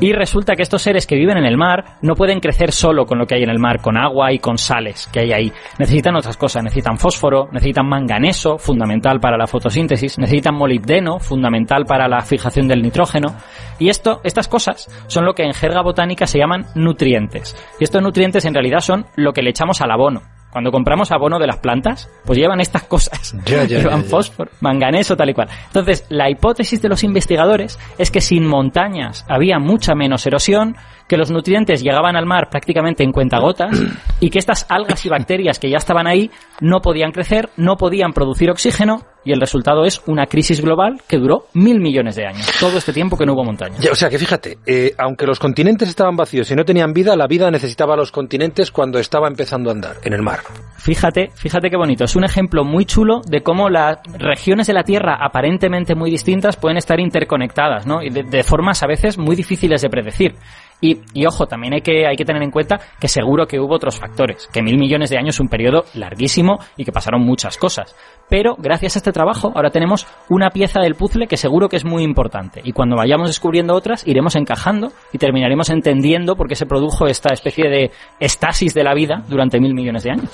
Y 0.00 0.12
resulta 0.12 0.56
que 0.56 0.62
estos 0.62 0.80
seres 0.80 1.06
que 1.06 1.16
viven 1.16 1.36
en 1.36 1.44
el 1.44 1.58
mar 1.58 1.98
no 2.00 2.14
pueden 2.14 2.40
crecer 2.40 2.72
solo 2.72 3.04
con 3.04 3.18
lo 3.18 3.26
que 3.26 3.34
hay 3.34 3.42
en 3.42 3.50
el 3.50 3.58
mar, 3.58 3.80
con 3.82 3.98
agua 3.98 4.32
y 4.32 4.38
con 4.38 4.56
sales 4.56 5.08
que 5.12 5.20
hay 5.20 5.32
ahí. 5.32 5.52
Necesitan 5.78 6.16
otras 6.16 6.38
cosas, 6.38 6.64
necesitan 6.64 6.96
fósforo, 6.96 7.48
necesitan 7.52 7.86
manganeso, 7.86 8.56
fundamental 8.56 9.20
para 9.20 9.36
la 9.36 9.46
fotosíntesis, 9.46 10.18
necesitan 10.18 10.54
molibdeno, 10.54 11.18
fundamental 11.18 11.84
para 11.84 12.08
la 12.08 12.22
fijación 12.22 12.66
del 12.66 12.80
nitrógeno. 12.80 13.36
Y 13.78 13.90
esto, 13.90 14.20
estas 14.24 14.48
cosas 14.48 14.88
son 15.06 15.26
lo 15.26 15.34
que 15.34 15.44
en 15.44 15.52
jerga 15.52 15.82
botánica 15.82 16.26
se 16.26 16.38
llaman 16.38 16.66
nutrientes. 16.74 17.54
Y 17.78 17.84
estos 17.84 18.02
nutrientes 18.02 18.44
en 18.46 18.54
realidad 18.54 18.80
son 18.80 19.04
lo 19.16 19.32
que 19.32 19.42
le 19.42 19.50
echamos 19.50 19.82
al 19.82 19.90
abono. 19.90 20.39
Cuando 20.50 20.70
compramos 20.72 21.12
abono 21.12 21.38
de 21.38 21.46
las 21.46 21.58
plantas, 21.58 22.10
pues 22.24 22.38
llevan 22.38 22.60
estas 22.60 22.84
cosas. 22.84 23.34
Ya, 23.46 23.64
ya, 23.64 23.78
llevan 23.78 24.02
ya, 24.02 24.08
fósforo, 24.08 24.50
manganeso, 24.60 25.16
tal 25.16 25.30
y 25.30 25.34
cual. 25.34 25.48
Entonces, 25.66 26.04
la 26.08 26.30
hipótesis 26.30 26.80
de 26.82 26.88
los 26.88 27.02
investigadores 27.02 27.78
es 27.98 28.10
que 28.10 28.20
sin 28.20 28.46
montañas 28.46 29.24
había 29.28 29.58
mucha 29.58 29.94
menos 29.94 30.26
erosión, 30.26 30.76
que 31.08 31.16
los 31.16 31.30
nutrientes 31.30 31.82
llegaban 31.82 32.14
al 32.14 32.26
mar 32.26 32.50
prácticamente 32.50 33.02
en 33.02 33.10
cuentagotas 33.10 33.70
y 34.20 34.30
que 34.30 34.38
estas 34.38 34.66
algas 34.68 35.04
y 35.04 35.08
bacterias 35.08 35.58
que 35.58 35.68
ya 35.68 35.78
estaban 35.78 36.06
ahí 36.06 36.30
no 36.60 36.80
podían 36.80 37.10
crecer, 37.10 37.50
no 37.56 37.76
podían 37.76 38.12
producir 38.12 38.50
oxígeno 38.50 39.02
y 39.24 39.32
el 39.32 39.40
resultado 39.40 39.84
es 39.84 40.00
una 40.06 40.26
crisis 40.26 40.60
global 40.60 41.00
que 41.06 41.18
duró 41.18 41.46
mil 41.54 41.80
millones 41.80 42.16
de 42.16 42.26
años. 42.26 42.46
Todo 42.58 42.78
este 42.78 42.92
tiempo 42.92 43.16
que 43.16 43.26
no 43.26 43.34
hubo 43.34 43.44
montañas. 43.44 43.80
Ya, 43.80 43.92
o 43.92 43.94
sea 43.94 44.08
que 44.08 44.18
fíjate, 44.18 44.58
eh, 44.66 44.94
aunque 44.98 45.26
los 45.26 45.38
continentes 45.38 45.88
estaban 45.88 46.16
vacíos 46.16 46.50
y 46.50 46.56
no 46.56 46.64
tenían 46.64 46.92
vida, 46.92 47.16
la 47.16 47.26
vida 47.26 47.50
necesitaba 47.50 47.94
a 47.94 47.96
los 47.96 48.12
continentes 48.12 48.70
cuando 48.70 48.98
estaba 48.98 49.28
empezando 49.28 49.70
a 49.70 49.72
andar 49.72 49.96
en 50.02 50.12
el 50.12 50.22
mar. 50.22 50.40
Fíjate, 50.78 51.30
fíjate 51.34 51.70
qué 51.70 51.76
bonito. 51.76 52.04
Es 52.04 52.16
un 52.16 52.24
ejemplo 52.24 52.64
muy 52.64 52.84
chulo 52.84 53.20
de 53.26 53.42
cómo 53.42 53.68
las 53.68 53.98
regiones 54.18 54.66
de 54.66 54.72
la 54.72 54.82
Tierra 54.82 55.18
aparentemente 55.20 55.94
muy 55.94 56.10
distintas 56.10 56.56
pueden 56.56 56.78
estar 56.78 56.98
interconectadas, 56.98 57.86
¿no? 57.86 58.02
Y 58.02 58.10
de, 58.10 58.22
de 58.22 58.42
formas 58.42 58.82
a 58.82 58.86
veces 58.86 59.18
muy 59.18 59.36
difíciles 59.36 59.82
de 59.82 59.90
predecir. 59.90 60.34
Y, 60.80 60.98
y 61.12 61.26
ojo, 61.26 61.46
también 61.46 61.74
hay 61.74 61.82
que, 61.82 62.06
hay 62.06 62.16
que 62.16 62.24
tener 62.24 62.42
en 62.42 62.50
cuenta 62.50 62.80
que 62.98 63.06
seguro 63.08 63.46
que 63.46 63.60
hubo 63.60 63.74
otros 63.74 63.98
factores, 63.98 64.48
que 64.52 64.62
mil 64.62 64.78
millones 64.78 65.10
de 65.10 65.18
años 65.18 65.36
es 65.36 65.40
un 65.40 65.48
periodo 65.48 65.84
larguísimo 65.94 66.58
y 66.76 66.84
que 66.84 66.92
pasaron 66.92 67.20
muchas 67.22 67.58
cosas. 67.58 67.94
Pero 68.28 68.54
gracias 68.58 68.96
a 68.96 68.98
este 69.00 69.12
trabajo 69.12 69.52
ahora 69.54 69.70
tenemos 69.70 70.06
una 70.28 70.50
pieza 70.50 70.80
del 70.80 70.94
puzzle 70.94 71.26
que 71.26 71.36
seguro 71.36 71.68
que 71.68 71.76
es 71.76 71.84
muy 71.84 72.02
importante. 72.02 72.60
Y 72.64 72.72
cuando 72.72 72.96
vayamos 72.96 73.28
descubriendo 73.28 73.74
otras, 73.74 74.06
iremos 74.06 74.36
encajando 74.36 74.92
y 75.12 75.18
terminaremos 75.18 75.68
entendiendo 75.68 76.36
por 76.36 76.48
qué 76.48 76.54
se 76.54 76.66
produjo 76.66 77.06
esta 77.06 77.32
especie 77.34 77.68
de 77.68 77.90
estasis 78.18 78.72
de 78.72 78.84
la 78.84 78.94
vida 78.94 79.22
durante 79.28 79.60
mil 79.60 79.74
millones 79.74 80.04
de 80.04 80.12
años. 80.12 80.30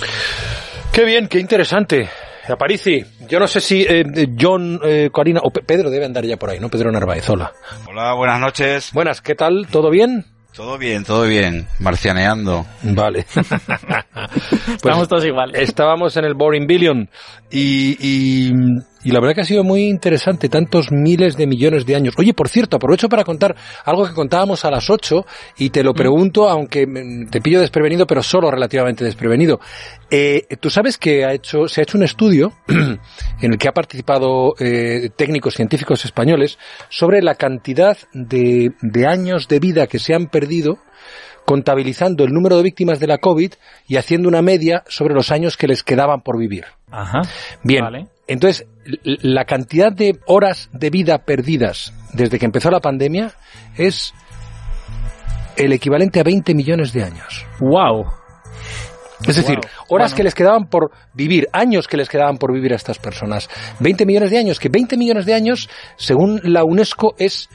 Qué 0.93 1.05
bien, 1.05 1.27
qué 1.29 1.41
interesante. 1.41 2.09
Aparici, 2.49 3.03
yo 3.29 3.41
no 3.41 3.49
sé 3.49 3.61
si 3.61 3.85
eh, 3.89 4.05
John, 4.41 4.79
eh, 4.85 5.09
Corina 5.11 5.41
o 5.43 5.51
Pe- 5.51 5.63
Pedro 5.63 5.91
debe 5.91 6.05
andar 6.05 6.25
ya 6.25 6.37
por 6.37 6.51
ahí, 6.51 6.61
¿no? 6.61 6.69
Pedro 6.69 6.93
Narváez, 6.93 7.29
hola. 7.29 7.53
Hola, 7.89 8.15
buenas 8.15 8.39
noches. 8.39 8.93
Buenas, 8.93 9.21
¿qué 9.21 9.35
tal? 9.35 9.67
¿Todo 9.69 9.91
bien? 9.91 10.25
Todo 10.57 10.79
bien, 10.79 11.05
todo 11.05 11.25
bien. 11.25 11.69
Marcianeando. 11.81 12.65
Vale. 12.83 13.27
Estamos 14.75 15.07
todos 15.07 15.27
iguales. 15.27 15.61
Estábamos 15.61 16.17
en 16.17 16.25
el 16.25 16.33
Boring 16.33 16.67
Billion 16.67 17.11
y, 17.51 17.97
y, 18.01 18.53
y 19.07 19.13
la 19.13 19.21
verdad 19.21 19.37
que 19.37 19.41
ha 19.43 19.45
sido 19.45 19.63
muy 19.63 19.85
interesante, 19.85 20.49
tantos 20.49 20.91
miles 20.91 21.37
de 21.37 21.47
millones 21.47 21.87
de 21.87 21.95
años. 21.95 22.15
Oye, 22.19 22.35
por 22.35 22.49
cierto, 22.49 22.77
aprovecho 22.77 23.09
para 23.09 23.23
contar 23.23 23.55
algo 23.85 24.05
que 24.05 24.13
contábamos 24.13 24.65
a 24.65 24.71
las 24.73 24.91
8 24.91 25.25
y 25.59 25.71
te 25.71 25.85
lo 25.85 25.95
pregunto, 25.95 26.49
aunque 26.49 26.89
mm, 26.89 27.31
te 27.31 27.41
pillo 27.41 27.61
desprevenido, 27.61 28.05
pero 28.05 28.21
solo 28.21 28.51
relativamente 28.51 29.05
desprevenido. 29.05 29.61
Eh, 30.11 30.49
Tú 30.59 30.71
sabes 30.71 30.99
que 30.99 31.25
ha 31.25 31.33
hecho, 31.33 31.69
se 31.69 31.81
ha 31.81 31.85
hecho 31.85 31.97
un 31.97 32.03
estudio 32.03 32.53
en 32.67 33.53
el 33.53 33.59
que 33.59 33.69
ha 33.69 33.73
participado 33.73 34.55
eh, 34.59 35.11
técnicos 35.15 35.55
científicos 35.55 36.05
españoles 36.05 36.59
sobre 36.89 37.23
la 37.23 37.37
cantidad 37.37 37.97
de, 38.13 38.73
de 38.83 39.07
años 39.07 39.47
de 39.47 39.61
vida 39.61 39.87
que 39.87 40.01
se 40.01 40.15
han 40.15 40.27
perdido 40.27 40.79
contabilizando 41.45 42.25
el 42.25 42.33
número 42.33 42.57
de 42.57 42.65
víctimas 42.65 42.99
de 42.99 43.07
la 43.07 43.19
COVID 43.19 43.53
y 43.87 43.99
haciendo 43.99 44.29
una 44.29 44.43
media 44.43 44.83
sobre 44.89 45.15
los 45.15 45.31
años 45.31 45.57
que 45.57 45.69
les 45.69 45.85
quedaban 45.85 46.23
por 46.23 46.37
vivir. 46.39 46.65
Ajá. 46.91 47.23
Bien, 47.63 47.85
Vale. 47.85 48.16
Entonces, 48.27 48.67
la 49.05 49.45
cantidad 49.45 49.93
de 49.93 50.19
horas 50.27 50.69
de 50.73 50.91
vida 50.91 51.19
perdidas 51.25 51.93
desde 52.13 52.39
que 52.39 52.47
empezó 52.47 52.71
la 52.71 52.81
pandemia 52.81 53.33
es 53.77 54.13
el 55.57 55.73
equivalente 55.73 56.21
a 56.21 56.23
20 56.25 56.55
millones 56.55 56.93
de 56.93 57.05
años. 57.05 57.47
Wow. 57.61 58.07
Es 59.27 59.37
decir, 59.37 59.57
Wow. 59.57 59.71
horas 59.89 60.11
Bueno. 60.11 60.17
que 60.17 60.23
les 60.25 60.35
quedaban 60.35 60.69
por 60.69 60.91
vivir, 61.15 61.49
años 61.53 61.89
que 61.89 61.97
les 61.97 62.09
quedaban 62.09 62.37
por 62.37 62.53
vivir 62.53 62.73
a 62.73 62.77
estas 62.77 62.99
personas. 62.99 63.49
20 63.81 64.05
millones 64.05 64.31
de 64.31 64.39
años, 64.39 64.59
que 64.61 64.69
20 64.69 64.97
millones 64.97 65.25
de 65.25 65.35
años, 65.35 65.69
según 65.97 66.41
la 66.45 66.65
UNESCO, 66.65 67.15
es 67.19 67.49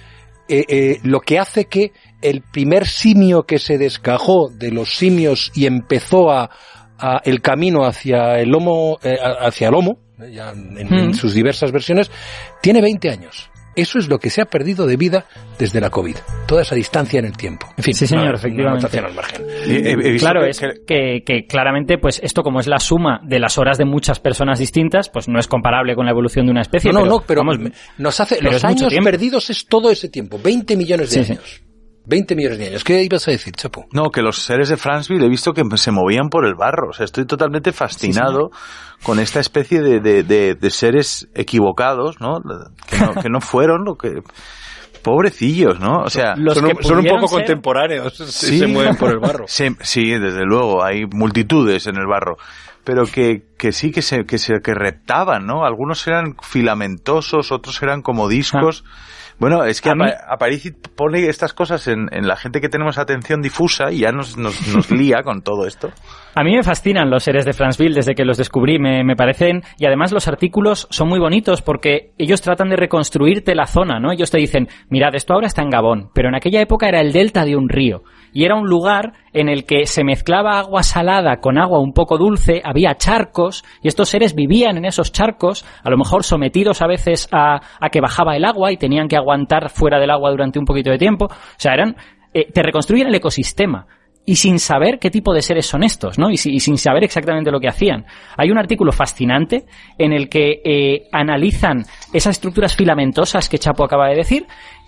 eh, 0.48 0.66
eh, 0.68 1.00
lo 1.04 1.20
que 1.20 1.40
hace 1.40 1.66
que 1.66 1.92
el 2.22 2.42
primer 2.42 2.88
simio 2.88 3.44
que 3.44 3.60
se 3.60 3.78
descajó 3.78 4.50
de 4.50 4.72
los 4.72 4.96
simios 4.96 5.51
y 5.54 5.66
empezó 5.66 6.32
a, 6.32 6.50
a 6.98 7.22
el 7.24 7.42
camino 7.42 7.86
hacia 7.86 8.40
el 8.40 8.54
homo, 8.54 8.98
eh, 9.04 9.18
hacia 9.22 9.70
el 9.70 9.75
homo, 9.75 9.92
eh, 9.92 10.00
ya 10.30 10.51
en, 10.51 10.94
en 10.94 11.13
sus 11.13 11.34
diversas 11.34 11.72
versiones, 11.72 12.12
tiene 12.62 12.82
20 12.82 13.10
años. 13.10 13.50
Eso 13.74 14.00
es 14.00 14.10
lo 14.10 14.20
que 14.20 14.30
se 14.30 14.42
ha 14.42 14.46
perdido 14.46 14.86
de 14.86 14.98
vida 14.98 15.25
desde 15.58 15.80
la 15.80 15.90
COVID. 15.90 16.18
Toda 16.46 16.63
esa 16.63 16.75
distancia 16.75 17.20
en 17.20 17.25
el 17.25 17.38
tiempo. 17.38 17.68
En 17.78 17.84
fin, 17.86 17.94
Sí, 17.94 18.06
señor, 18.06 18.24
una- 18.24 18.30
una 18.32 18.40
efectivamente. 18.40 18.80
anotación 18.86 19.06
al 19.06 19.13
margen. 19.13 19.46
He- 19.66 19.92
he 19.92 19.96
visto 20.12 20.25
Claro, 20.28 20.42
que- 20.42 20.50
es 20.50 20.60
que- 20.86 21.24
que, 21.25 21.48
claramente, 21.48 21.98
pues 21.98 22.20
esto 22.22 22.44
como 22.44 22.60
es 22.60 22.68
la 22.68 22.80
suma 22.80 23.22
de 23.24 23.40
las 23.40 23.58
horas 23.58 23.78
de 23.78 23.86
muchas 23.86 24.20
personas 24.20 24.60
distintas, 24.60 25.08
pues 25.08 25.30
no 25.30 25.40
es 25.40 25.48
comparable 25.48 25.96
con 25.96 26.04
la 26.06 26.12
evolución 26.12 26.48
de 26.48 26.51
una 26.51 26.62
especie. 26.63 26.92
No, 26.92 27.00
no, 27.00 27.06
pero, 27.06 27.44
no, 27.46 27.51
pero 27.51 27.60
vamos, 27.62 27.72
nos 27.98 28.20
hace, 28.20 28.36
pero 28.40 28.51
los 28.51 28.63
años 28.66 28.94
perdidos 28.94 29.50
es 29.50 29.66
todo 29.66 29.90
ese 29.90 30.10
tiempo, 30.10 30.38
20 30.44 30.75
millones 30.75 31.12
de 31.12 31.24
Sí, 31.24 31.34
sí. 31.34 31.40
Años. 32.01 32.08
20 32.08 32.36
millones 32.36 32.58
de 32.60 32.67
años. 32.67 32.84
¿Qué 32.84 33.03
ibas 33.03 33.27
a 33.27 33.31
decir, 33.31 33.53
Chapo? 33.53 33.86
No, 33.93 34.10
que 34.10 34.22
los 34.22 34.43
seres 34.43 34.70
de 34.70 34.77
Franceville 34.77 35.25
he 35.25 35.29
visto 35.29 35.53
que 35.53 35.63
se 35.77 35.91
movían 35.91 36.29
por 36.29 36.46
el 36.46 36.55
barro. 36.55 36.89
O 36.89 36.93
sea, 36.93 37.05
estoy 37.05 37.25
totalmente 37.25 37.72
fascinado 37.72 38.50
con 39.03 39.20
esta 39.20 39.39
especie 39.39 39.81
de, 39.81 40.00
de, 40.00 40.24
de- 40.24 40.55
de 40.55 40.70
seres 40.70 41.27
equivocados, 41.36 42.20
¿no? 42.20 42.39
Que, 42.89 42.98
¿no? 43.00 43.13
que 43.22 43.29
no 43.29 43.39
fueron 43.41 43.84
lo 43.86 43.96
que... 43.96 44.22
Pobrecillos, 45.03 45.79
¿no? 45.79 46.03
O 46.03 46.10
sea... 46.12 46.36
Los 46.36 46.55
son, 46.58 46.67
que 46.67 46.74
un, 46.77 46.84
son 46.84 46.98
un 47.00 47.05
poco 47.05 47.27
ser- 47.27 47.39
contemporáneos. 47.39 48.13
Sí. 48.17 48.60
Se 48.60 48.67
mueven 48.67 48.96
por 48.98 49.10
el 49.10 49.20
barro. 49.20 49.46
Sí, 49.48 49.70
sí, 49.81 50.12
desde 50.12 50.43
luego, 50.46 50.84
hay 50.84 51.05
multitudes 51.12 51.88
en 51.88 51.96
el 51.98 52.05
barro. 52.05 52.36
Pero 52.84 53.05
que, 53.05 53.43
que 53.58 53.72
sí 53.72 53.91
que 53.91 54.01
se, 54.03 54.25
que 54.25 54.38
se, 54.38 54.55
que 54.63 54.74
reptaban, 54.75 55.46
¿no? 55.48 55.65
Algunos 55.65 56.05
eran 56.08 56.36
filamentosos, 56.41 57.51
otros 57.51 57.81
eran 57.81 58.01
como 58.01 58.27
discos. 58.27 58.84
Bueno, 59.41 59.63
es 59.65 59.81
que 59.81 59.89
A 59.89 59.95
mí- 59.95 60.03
Apa- 60.05 60.33
Aparici 60.36 60.69
pone 60.95 61.27
estas 61.27 61.53
cosas 61.53 61.88
en, 61.88 62.07
en 62.12 62.27
la 62.27 62.36
gente 62.36 62.62
que 62.62 62.69
tenemos 62.69 63.00
atención 63.00 63.41
difusa 63.41 63.91
y 63.91 64.01
ya 64.01 64.12
nos, 64.12 64.38
nos, 64.38 64.55
nos 64.74 64.91
lía 64.91 65.24
con 65.24 65.41
todo 65.41 65.65
esto. 65.65 65.89
A 66.36 66.43
mí 66.43 66.55
me 66.55 66.62
fascinan 66.63 67.10
los 67.10 67.24
seres 67.24 67.43
de 67.43 67.53
Franceville 67.53 67.95
desde 67.95 68.13
que 68.13 68.24
los 68.24 68.38
descubrí, 68.38 68.77
me, 68.79 69.03
me 69.03 69.15
parecen, 69.15 69.63
y 69.79 69.86
además 69.88 70.12
los 70.13 70.27
artículos 70.27 70.88
son 70.91 71.10
muy 71.10 71.19
bonitos 71.19 71.62
porque 71.63 72.12
ellos 72.19 72.39
tratan 72.41 72.69
de 72.69 72.75
reconstruirte 72.77 73.55
la 73.55 73.65
zona, 73.65 74.00
¿no? 74.00 74.12
Ellos 74.13 74.29
te 74.31 74.38
dicen, 74.38 74.69
mirad, 74.89 75.15
esto 75.15 75.33
ahora 75.33 75.48
está 75.48 75.62
en 75.63 75.71
Gabón, 75.71 76.10
pero 76.13 76.29
en 76.29 76.36
aquella 76.36 76.62
época 76.62 76.88
era 76.88 77.01
el 77.01 77.12
delta 77.12 77.43
de 77.43 77.57
un 77.57 77.67
río, 77.67 78.03
y 78.31 78.45
era 78.45 78.55
un 78.55 78.69
lugar 78.69 79.12
en 79.33 79.50
el 79.50 79.65
que 79.65 79.86
se 79.88 80.05
mezclaba 80.05 80.60
agua 80.60 80.83
salada 80.83 81.38
con 81.41 81.57
agua 81.57 81.79
un 81.81 81.91
poco 81.93 82.17
dulce, 82.17 82.62
había 82.63 82.95
charcos, 82.95 83.65
y 83.81 83.89
estos 83.89 84.07
seres 84.07 84.33
vivían 84.33 84.77
en 84.77 84.86
esos 84.86 85.12
charcos, 85.12 85.65
a 85.83 85.89
lo 85.89 85.98
mejor 85.98 86.24
sometidos 86.24 86.81
a 86.81 86.88
veces 86.88 87.27
a, 87.33 87.60
a 87.79 87.89
que 87.89 88.00
bajaba 88.00 88.38
el 88.38 88.45
agua 88.45 88.71
y 88.71 88.77
tenían 88.77 89.10
que 89.10 89.17
aguantar 89.17 89.30
fuera 89.69 90.00
del 90.00 90.09
agua 90.11 90.31
durante 90.31 90.59
un 90.59 90.65
poquito 90.65 90.89
de 90.91 90.97
tiempo, 90.97 91.25
o 91.25 91.29
sea, 91.57 91.73
eran, 91.73 91.95
eh, 92.33 92.51
te 92.51 92.61
reconstruyen 92.63 93.07
el 93.07 93.15
ecosistema 93.15 93.85
y 94.25 94.35
sin 94.35 94.59
saber 94.59 95.00
qué 95.00 95.09
tipo 95.09 95.33
de 95.33 95.41
seres 95.41 95.65
son 95.65 95.83
estos, 95.83 96.19
¿no? 96.19 96.29
Y, 96.29 96.38
si- 96.38 96.59
sin 96.59 96.77
saber 96.77 97.03
exactamente 97.03 97.50
lo 97.51 97.59
que 97.59 97.67
hacían. 97.67 98.05
Hay 98.38 98.51
un 98.51 98.57
artículo 98.59 98.91
fascinante 98.91 99.65
en 99.97 100.13
el 100.13 100.29
que 100.29 100.61
eh, 100.63 101.07
analizan 101.11 101.85
esas 102.13 102.35
estructuras 102.38 102.75
filamentosas 102.75 103.50
que 103.50 103.57
Chapo 103.57 103.83
acaba 103.83 104.09
de 104.09 104.15
decir 104.15 104.45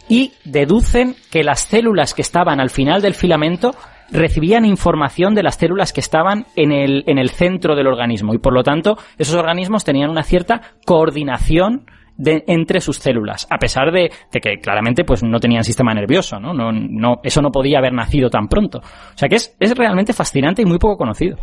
y 0.08 0.34
deducen 0.46 1.16
que 1.32 1.44
las 1.44 1.62
células 1.62 2.14
que 2.14 2.22
estaban 2.22 2.60
al 2.60 2.70
final 2.70 3.02
del 3.02 3.16
filamento 3.16 3.74
recibían 4.12 4.66
información 4.66 5.34
de 5.34 5.42
las 5.42 5.56
células 5.56 5.94
que 5.94 6.02
estaban 6.02 6.46
en 6.56 6.72
el, 6.72 7.04
en 7.08 7.18
el 7.18 7.32
centro 7.32 7.76
del 7.76 7.88
organismo 7.88 8.34
y 8.36 8.38
por 8.38 8.54
lo 8.54 8.62
tanto 8.62 8.98
esos 9.18 9.34
organismos 9.36 9.84
tenían 9.84 10.12
una 10.12 10.22
cierta 10.24 10.62
coordinación 10.86 11.86
de, 12.18 12.44
entre 12.48 12.82
sus 12.82 12.98
células, 12.98 13.48
a 13.50 13.58
pesar 13.58 13.92
de, 13.92 14.12
de, 14.32 14.40
que 14.40 14.60
claramente 14.62 15.04
pues 15.04 15.24
no 15.24 15.40
tenían 15.40 15.64
sistema 15.64 15.94
nervioso, 15.94 16.40
¿no? 16.40 16.54
No, 16.54 16.72
no 16.72 17.20
Eso 17.24 17.42
no 17.42 17.52
podía 17.52 17.80
haber 17.80 17.94
nacido 17.94 18.30
tan 18.30 18.48
pronto. 18.48 18.80
O 18.80 19.18
sea 19.18 19.28
que 19.28 19.36
es, 19.36 19.56
es 19.60 19.76
realmente 19.76 20.14
fascinante 20.14 20.62
y 20.62 20.66
muy 20.66 20.78
poco 20.78 20.98
conocido. 20.98 21.38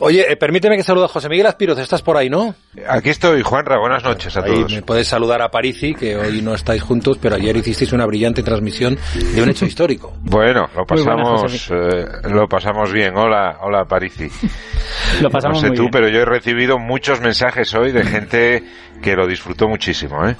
Oye, 0.00 0.32
eh, 0.32 0.36
permíteme 0.36 0.76
que 0.76 0.82
salude 0.82 1.06
a 1.06 1.08
José 1.08 1.28
Miguel 1.28 1.46
Aspiroz, 1.46 1.78
¿estás 1.78 2.02
por 2.02 2.16
ahí, 2.16 2.30
no? 2.30 2.54
Aquí 2.88 3.10
estoy, 3.10 3.42
Juanra, 3.42 3.78
buenas 3.78 4.04
noches 4.04 4.36
a 4.36 4.44
ahí 4.44 4.54
todos. 4.54 4.72
Me 4.72 4.82
puedes 4.82 5.08
saludar 5.08 5.42
a 5.42 5.50
Parisi, 5.50 5.94
que 5.94 6.16
hoy 6.16 6.40
no 6.42 6.54
estáis 6.54 6.82
juntos, 6.82 7.18
pero 7.20 7.36
ayer 7.36 7.56
hicisteis 7.56 7.92
una 7.92 8.06
brillante 8.06 8.42
transmisión 8.42 8.96
de 9.34 9.42
un 9.42 9.48
hecho 9.48 9.66
histórico. 9.66 10.14
Bueno, 10.22 10.68
lo 10.76 10.84
pasamos, 10.84 11.70
eh, 11.70 12.06
lo 12.30 12.46
pasamos 12.48 12.92
bien. 12.92 13.16
Hola, 13.16 13.58
hola 13.62 13.84
Parisi. 13.84 14.28
lo 15.22 15.30
pasamos 15.30 15.58
no 15.58 15.60
sé 15.60 15.68
muy 15.68 15.76
tú, 15.76 15.82
bien. 15.82 15.90
pero 15.92 16.08
yo 16.08 16.20
he 16.20 16.24
recibido 16.24 16.78
muchos 16.78 17.20
mensajes 17.20 17.74
hoy 17.74 17.92
de 17.92 18.04
gente 18.04 18.64
que 19.02 19.14
lo 19.14 19.26
disfrutó 19.26 19.68
muchísimo, 19.68 20.26
¿eh? 20.26 20.36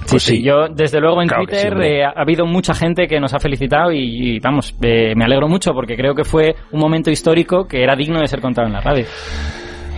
Sí, 0.00 0.06
pues 0.08 0.22
sí, 0.22 0.36
sí, 0.36 0.42
yo 0.42 0.66
desde 0.68 0.98
luego 0.98 1.20
en 1.22 1.28
claro 1.28 1.44
Twitter 1.44 1.74
sí, 1.78 1.86
eh, 1.86 2.04
ha 2.04 2.12
habido 2.16 2.46
mucha 2.46 2.74
gente 2.74 3.06
que 3.06 3.20
nos 3.20 3.34
ha 3.34 3.38
felicitado 3.38 3.92
y, 3.92 4.36
y 4.36 4.38
vamos, 4.40 4.74
eh, 4.82 5.14
me 5.14 5.24
alegro 5.24 5.46
mucho 5.46 5.72
porque 5.72 5.94
creo 5.94 6.14
que 6.14 6.24
fue 6.24 6.56
un 6.72 6.80
momento 6.80 7.10
histórico 7.10 7.66
que 7.68 7.82
era 7.82 7.94
digno 7.94 8.18
de 8.18 8.26
ser 8.26 8.40
contado 8.40 8.66
en 8.66 8.72
la 8.72 8.80
radio. 8.80 9.04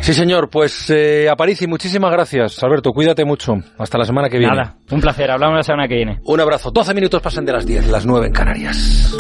Sí, 0.03 0.15
señor, 0.15 0.51
pues 0.51 0.91
eh, 0.91 1.29
Aparici, 1.31 1.69
muchísimas 1.69 2.11
gracias. 2.11 2.61
Alberto, 2.65 2.91
cuídate 2.91 3.25
mucho. 3.25 3.55
Hasta 3.79 3.99
la 3.99 4.05
semana 4.05 4.29
que 4.29 4.37
viene. 4.37 4.57
Nada, 4.57 4.75
un 4.91 5.01
placer. 5.01 5.31
Hablamos 5.31 5.59
la 5.59 5.63
semana 5.63 5.87
que 5.87 5.95
viene. 5.95 6.19
Un 6.25 6.41
abrazo. 6.41 6.73
12 6.73 6.93
minutos 6.93 7.23
pasan 7.23 7.45
de 7.45 7.53
las 7.53 7.65
10, 7.65 7.87
las 7.87 8.05
9 8.05 8.27
en 8.27 8.33
Canarias. 8.33 9.17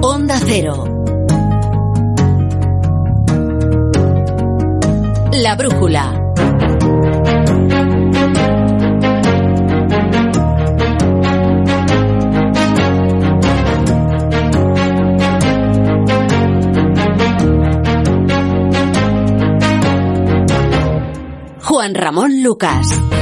Onda 0.00 0.36
Cero. 0.46 0.91
La 5.34 5.56
brújula. 5.56 6.18
Juan 21.62 21.94
Ramón 21.94 22.42
Lucas. 22.42 23.21